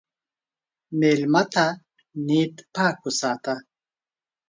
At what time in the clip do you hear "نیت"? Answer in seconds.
2.25-2.55